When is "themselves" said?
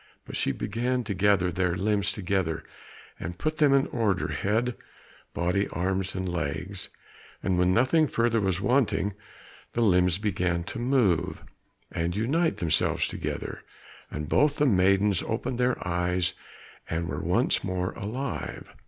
12.57-13.07